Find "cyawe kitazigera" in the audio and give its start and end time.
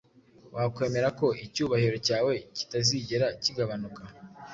2.07-3.27